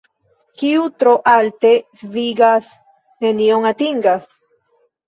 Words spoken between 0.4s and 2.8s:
Kiu tro alte svingas,